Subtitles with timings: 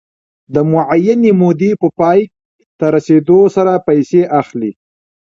[0.53, 2.19] د معینې مودې په پای
[2.77, 4.71] ته رسېدو سره پیسې اخلي